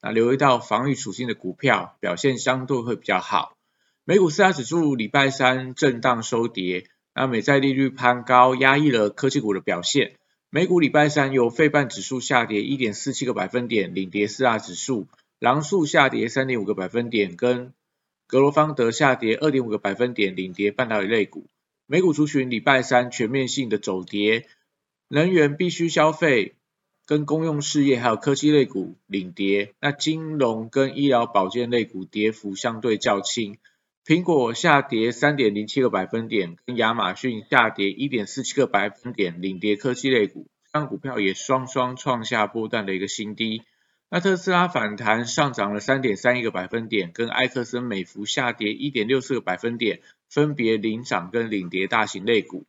[0.00, 3.56] 那留意到防御属性的股票表现相对会比较好。
[4.04, 10.14] 美股四大指数礼拜三震荡收跌，那美债利率攀高压抑了科技股的表现。
[10.50, 15.06] 美股礼拜三由费半指数下跌一点四七个百分点领跌四大指数，
[15.38, 17.74] 狼数下跌三点五个百分点，跟
[18.26, 21.46] 格罗方德下跌二点五个百分点领跌半导体类股。
[21.86, 24.46] 美股族群礼拜三全面性的走跌，
[25.08, 26.54] 能源必须消费。
[27.08, 33.56] 跟公用事业还有科技类股领跌，那金融跟医疗保健类股跌幅相对较轻。
[34.04, 43.62] 苹果下跌三点零七个百分点，跟亚马逊下跌一点四七个百分点领跌科技类股，这股票也双双创下波段的一个新低。
[44.10, 52.66] 那特斯拉反弹上涨了三点三一个百分点，跟埃克森美孚下跌一点六四个百分点，分别领涨跟领跌大型类股。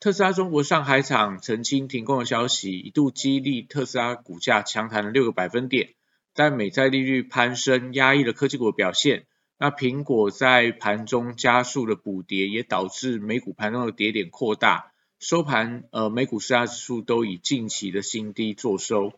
[0.00, 5.94] 特斯拉中国上海厂澄清停工的消息，一度激励特斯拉股价强弹了六个百分点，
[6.34, 9.26] 但美债利率攀升压抑了科技股表现。
[9.58, 19.14] 那苹果在盘中加速的补跌，也导致美股盘中的跌点扩大，收盘呃美股四大指数都以近期的新低作收。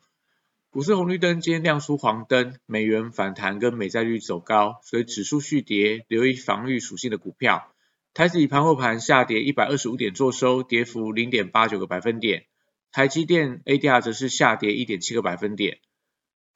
[0.70, 7.70] 股市红绿灯今天亮出黄灯，美元反弹跟美债率走高，所以指数续跌，留意防御属性的股票。
[8.12, 12.46] 台指以盘后盘下跌一百二十五点做收，跌幅零点八九个百分点。
[12.90, 15.78] 台积电 ADR 则是下跌一点七个百分点。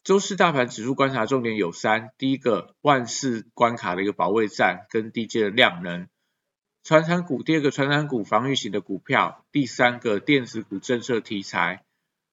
[0.03, 6.09] 周四大盘指数观察重点有三：第一个，万四关卡的一个保卫战跟低阶的量能；
[6.83, 11.85] 传产股，第二个传产股防御型的股票；第三个电子股政策题材。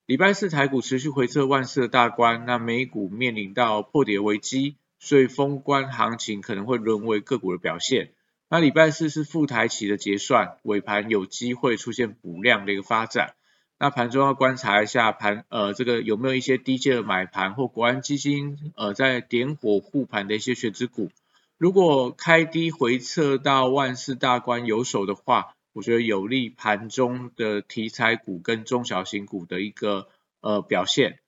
[0.08, 8.12] 礼拜四台股持续回测万四的大关，那美股面临到破跌危机，所以封关行情可能会沦为个股的表现。
[8.54, 13.34] 那礼拜四是副台企的结算，尾盘有机会出现补量的一个发展。
[13.80, 21.12] 那盘中要观察一下盘，呃，这个有没有一些低阶的买盘或国安基金，呃，在点火护盘的一些选值股。
[21.58, 30.10] 如果开低回撤到万事大关有手的话，我觉得有利盘中的题材股跟中小型股的一个
[30.42, 31.20] 呃表现。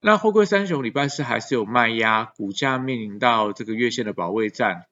[0.00, 4.86] 那货柜三雄礼拜四还是有卖压，股价面临到这个月线的保卫战。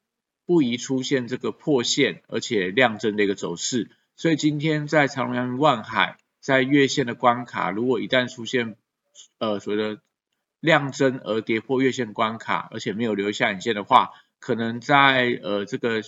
[0.48, 8.76] 不宜出现这个破线，而且量增的一个走势，所以今天在长隆、阳、万海在月线的关卡，如果一旦出现
[9.36, 10.00] 呃所谓的
[10.58, 16.00] 量增而跌破月线关卡，而且没有留下影线的话，可能在呃这个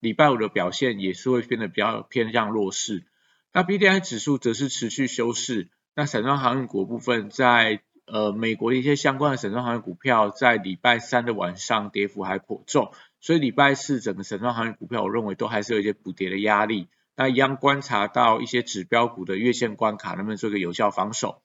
[0.00, 3.04] 礼拜五的表现也是会变得比较偏向弱势。
[3.52, 12.92] 那 B D I 指数则是持续修饰，那散装航运股部分在呃美国的一些相关的散装行业股票在礼拜三的晚上跌幅还颇重。
[13.20, 16.88] 所以礼拜四整个神装行业股票，我认为都还是有一些补跌的压力。
[17.16, 21.40] 那一样观察到一些指标股的月线关卡，能不能做一个有效防守？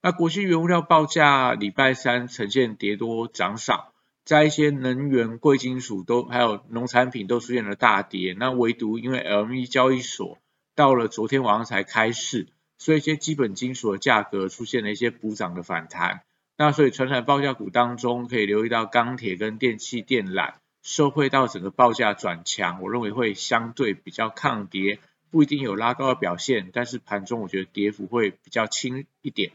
[0.00, 3.92] 那国际原物料报价礼拜三呈现跌多涨少，
[4.24, 8.34] 在一些能源、贵金属都还有农产品都出现了大跌。
[8.38, 10.38] 那唯独因为 LME 交易所
[10.74, 12.48] 到了昨天晚上才开市，
[12.82, 16.22] 所以一些基本金属的价格出现了一些补涨的反弹。
[16.56, 20.54] 那所以传统报价股当中，可以留意到钢铁跟电气电缆。
[20.82, 24.98] 受惠到整个报价转强，我认为会相对比较抗跌，
[25.30, 29.52] 不一定有拉高的表现，但是盘中我觉得跌幅会比较轻一点。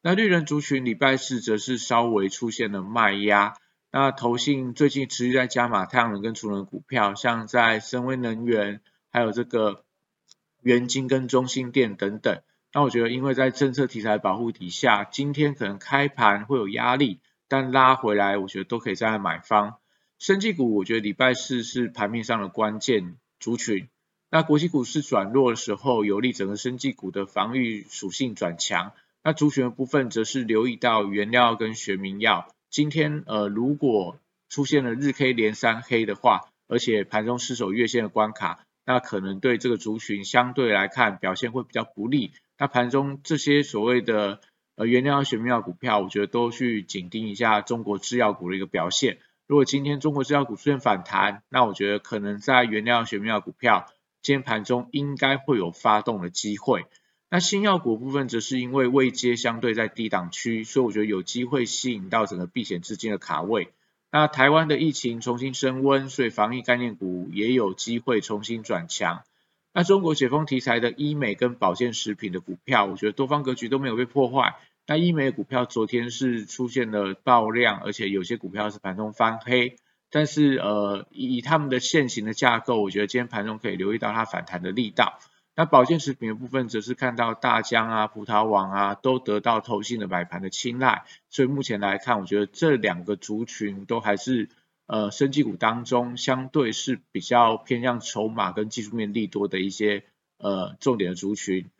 [0.00, 3.54] 那绿人族群礼拜四则是稍微出现了卖压，
[3.90, 8.80] 那投信最近持续在加码太阳能跟储能股票，像在深威能源，
[9.10, 9.84] 还有这个
[10.62, 12.40] 元晶跟中心电等等。
[12.74, 19.76] 那我觉得因为在政策题材保护底下，今天可能开盘会有压力，但拉回来我觉得都可以站在买方。
[20.18, 23.88] 生技股，我觉得礼拜四是盘面上的关键族群。
[24.30, 28.92] 那国际股市转弱的时候，有利整个生技股的防御属性转强。
[29.22, 32.48] 那族群的部分，则是留意到原料跟学名药。
[32.70, 34.18] 今天呃，如果
[34.48, 42.32] 出现了日 K 连三黑的话，而且盘中失守月线的关卡，那可能对这个族群相对来看表现会比较不利。
[42.62, 44.40] 那盘中这些所谓的
[44.76, 49.18] 呃原料学名药股票，我觉得都去紧盯一下中国制药股的一个表现。
[49.48, 53.86] 如果今天中国制药股出现反弹，那我觉得可能在原料学面股票
[54.22, 56.86] 今天盘中应该会有发动的机会。
[57.30, 63.70] 那新药股部分则是因为未接相对在低档区，所以我觉得有机会吸引到整个避险资金的卡位。
[64.12, 69.24] 那台湾的疫情重新升温，所以防疫概念股也有机会重新转强。
[69.74, 74.56] 那中国解封题材的医美跟保健食品的股票，我觉得多方格局都没有被破坏。
[74.86, 79.76] 那医美股票昨天是出现了爆量，而且有些股票是盘中翻黑。
[80.10, 85.18] 但是呃，以他们的现行的架构，我觉得今天盘中可以留意到它反弹的力道。
[85.56, 91.04] 那保健食品的部分，则是看到大疆啊、葡萄网啊，都得到投信的买盘的青睐。
[91.30, 94.50] 所以目前来看，我觉得这两个族群都还是
[94.86, 100.04] 呃，生技股当中相对是比较偏向筹码跟技术面利多的一些
[100.38, 101.70] 呃重点的族群。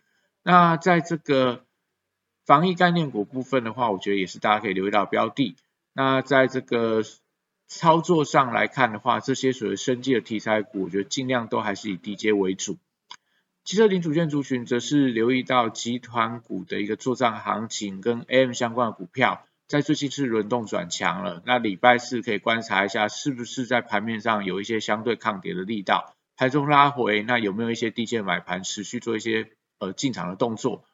[0.42, 1.64] 那在这个
[2.46, 5.56] 防疫概念股部分的话，我觉得也是大家可以留意到标的。
[5.92, 7.02] 那在这个
[7.68, 12.78] 操作上来看的话，这些所谓升级的题材股，我觉得尽量都还是以低阶为主。
[13.64, 21.42] 汽车零组件族群则是留意到集团股的一个做账行情，跟 AM 相关的股票，在最近是轮动转强了。
[21.46, 29.48] 那礼拜四可以观察一下，是不是在盘面上有一些相对抗跌的力道，盘中拉回，那有没有一些低阶买盘持续做一些
[29.78, 30.84] 呃进场的动作？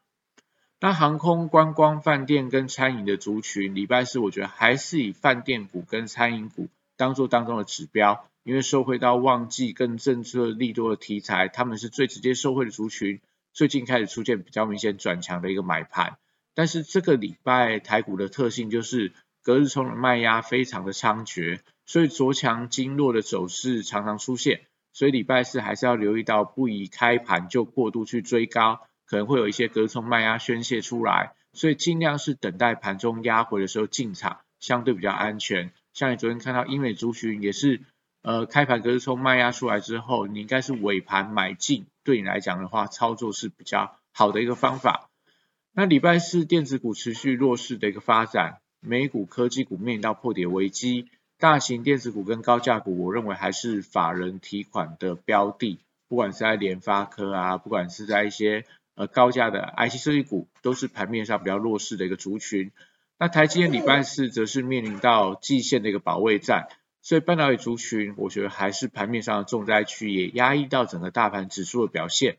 [0.79, 13.21] 那航空、观光、饭店跟餐饮的族群，礼拜四我觉得还是以饭店股跟餐饮股当做当中的指标，因为受惠到旺季跟政策利多的题材，他们是最直接受惠的族群，
[13.53, 16.17] 最近开始出现比较明显转强的一个买盘。
[16.59, 19.13] 但是这个礼拜台股的特性就是
[19.45, 24.63] 隔日冲的卖压非常的猖獗，所以昨强经弱的走势常常出现，
[24.93, 28.81] 所以礼拜四还是要留意到，不宜开盘就过度去追高。
[29.07, 35.71] 可能会有一些隔日冲卖压宣泄出来，所以尽量是等待盘中压回的时候进场，相对比较安全。
[35.93, 37.83] 像你昨天看到英美族群也是，
[38.23, 45.09] 呃，开盘隔日冲卖压出来之后，你应该是尾盘买进，对你来讲的话，操作是比较好的一个方法。
[45.79, 51.07] 那礼拜四电子股持续弱势的一个发展，美股科技股面临到破跌危机，
[51.39, 55.79] 大型电子股跟高价股，我认为还是法人提款的标的，
[56.09, 58.65] 不管是在联发科啊，不管是在一些。
[58.97, 62.73] 呃，高价的 IC 设计股都是盘面上比较弱势的一个族群。
[63.17, 66.67] 那台积电礼拜四则是面临到季线的一个保卫战，
[67.03, 72.39] 所以半导体族群我觉得还是盘面上重灾区，也压抑到整个大盘指数的表现。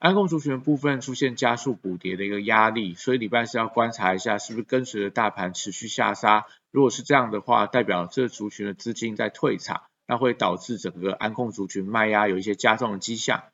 [0.00, 6.46] 安控族群部分出现加速补跌的一个压力，所以礼拜四要观察一下是不是跟随着大盘持续下杀。
[6.70, 13.44] 如果是这样的话，代表这族群的资金在退场，那会导致整个安控族群卖压有一些加重的迹象。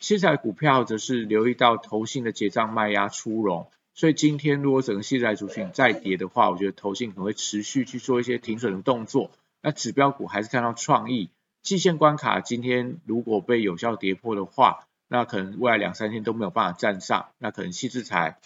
[0.00, 9.30] 现在股票则是留意到投信的结账卖压出笼，所以今天如果整个七彩族群再跌的话，我觉得投信可能会持续去做一些停损的动作。
[9.62, 11.30] 那指标股还是看到创意，
[11.62, 14.80] 季线关卡今天如果被有效跌破的话，
[15.12, 18.38] 那可能未来两三天都没有办法站上，那可能七字彩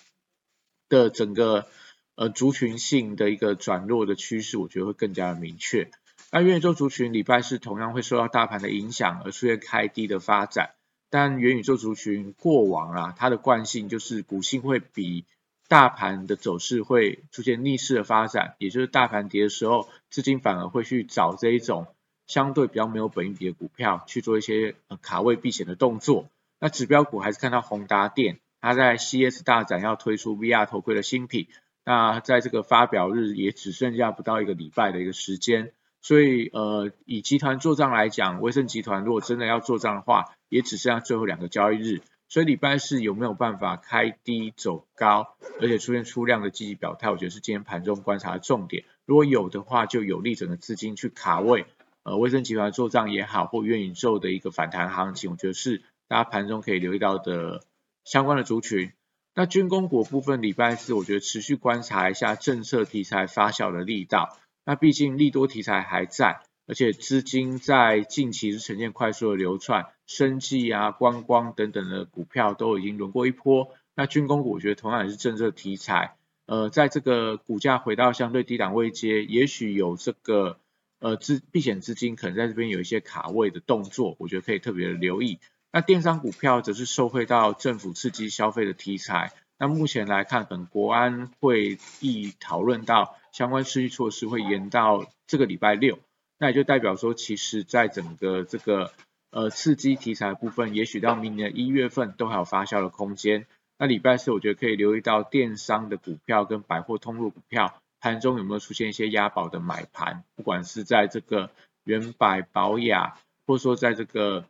[0.88, 1.68] 的整个
[2.16, 5.88] 呃族群性的一个转弱的趋势，我觉得会更加的明确。
[6.32, 10.70] 那元宇宙族群礼拜四同样会受到大盘的影响而出现开低的发展。
[11.08, 15.24] 但元宇宙族群过往啊，它的惯性就是股性会比
[15.68, 21.86] 大盘的走势会出现逆势的发展，也就是大盘跌的时候，资金反而会去找这一种
[22.26, 26.28] 相对比较没有本益比的股票去做一些卡位避险的动作。
[26.60, 31.48] 那指标股还是看到宏达电，它在 CS 大展要推出 VR 头盔的新品，
[31.84, 35.72] 那在这个发表日也只剩下不到一个礼拜的一个时间。
[36.02, 42.00] 所以，呃，以集团做账来讲，威盛集团如果真的要做账的话，也只剩下最后两个交易日。
[42.28, 48.84] 所以礼拜四有没有办法开低走高，而且出现出量的积极表态，我觉得是今天盘中观察的重点。
[49.04, 51.66] 如果有的话，就有利整个资金去卡位，
[52.02, 57.62] 呃，威盛集团做账也好，或元宇宙的一个反弹行情，我觉得是大家盘中可以留意到的
[58.04, 58.92] 相关的族群。
[59.34, 64.38] 那军工股部分，礼拜四我觉得持续观察一下政策题材发酵的力道。
[64.64, 73.74] 那毕竟利多题材还在，而且资金在近期是呈现快速的流窜，生技啊、观光等等的股票都已经轮过一波。
[73.94, 80.58] 那军工股我觉得同样也是政策题材，呃，在这个股价回到相对低档位阶，也许有这个
[80.98, 85.38] 呃资避险资金可能在这边有一些卡位的动作，我觉得可以特别的留意。
[85.76, 89.34] 那电商股票则是受惠到政府刺激消费的题材。
[89.58, 95.98] 那目前来看，本国安会议讨论到相关刺激措施会延到这个礼拜六，
[96.38, 98.90] 那也就代表说，其实在整个这个
[99.30, 103.46] 呃刺激题材部分，也许到明年一月份都还有发酵的空间。
[103.76, 111.50] 那礼拜四我觉得可以留意到电商的股票跟百货通路股票盘中有没有出现一些押宝的买盘，不管是在这个
[111.84, 114.46] 元百、宝雅，或者说在这个。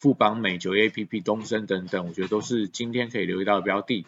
[0.00, 4.06] 富邦美、九 A P P、东升等等，我觉得都是今天可以留意到的标的。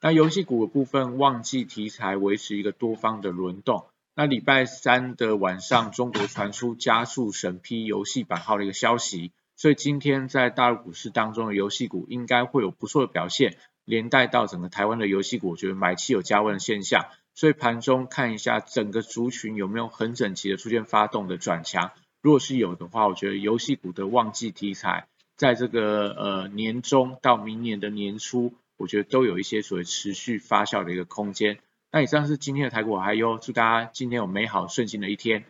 [0.00, 3.84] 那游戏股的部分，旺季题材维持一个多方的轮动，
[4.16, 17.04] 那礼拜三的晚上，中国传出加速审批游戏版号的一个消息，所以今天在大陆股市当中的游戏股应该会有不错的表现，连带到整个台湾的游戏股，我觉得买气有加温的现象。
[17.34, 21.90] 所以盘中看一下整个族群有没有很整齐的出现发动的转强，
[22.22, 31.58] 如果是有的话，我觉得游戏股的旺季题材，在这个呃年中到明年的年初，我觉得都有一些所谓持续发酵的一个空间。
[31.90, 35.44] 那以上是今天的台股还有，祝大家今天有美好顺心的一天。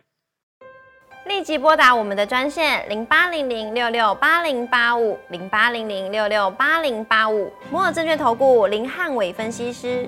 [1.27, 10.07] 立即拨打我们的专线零八零零六六八零八五零八零零六六八零八五摩尔证券投顾林汉伟分析师。